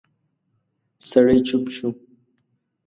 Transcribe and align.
سړی 1.09 1.39
چوپ 1.47 1.65
شو. 1.75 1.89